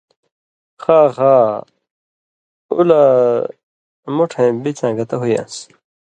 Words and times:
خا 0.81 0.99
خا 1.15 1.33
اُو 2.71 2.79
لہ 2.87 3.01
مُٹھَیں 4.15 4.51
بِڅاں 4.61 4.93
گتہ 4.97 5.15
ہُویان٘س 5.19 5.55